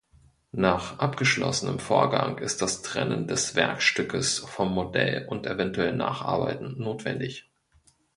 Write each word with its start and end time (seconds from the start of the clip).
Nach 0.55 0.97
abgeschlossenem 0.97 1.77
Vorgang 1.77 2.39
ist 2.39 2.63
das 2.63 2.81
Trennen 2.81 3.27
des 3.27 3.53
Werkstückes 3.53 4.39
vom 4.39 4.73
Modell 4.73 5.27
und 5.27 5.45
eventuell 5.45 5.95
Nacharbeiten 5.95 6.75
notwendig. 6.79 7.51